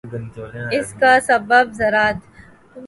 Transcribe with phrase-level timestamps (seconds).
[0.71, 2.17] اس کا سبب ذرات